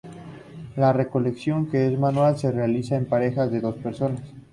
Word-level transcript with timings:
La 0.77 0.91
recolección, 0.93 1.69
que 1.69 1.85
es 1.93 1.99
manual, 1.99 2.35
se 2.35 2.51
realiza 2.51 2.95
en 2.95 3.05
parejas 3.05 3.51
de 3.51 3.61
dos 3.61 3.75
personas. 3.75 4.23